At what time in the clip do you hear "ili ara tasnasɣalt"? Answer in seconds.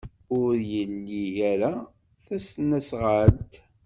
0.81-3.53